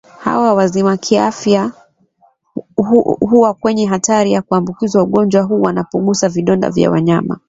hawa 0.19 0.53
wazima 0.53 0.97
kiafya 0.97 1.71
huwa 3.19 3.53
kwenye 3.53 3.85
hatari 3.85 4.31
ya 4.31 4.41
kuambukizwa 4.41 5.03
ugonjwa 5.03 5.43
huu 5.43 5.61
wanapogusa 5.61 6.29
vidonda 6.29 6.69
vya 6.69 6.91
wanyama 6.91 7.39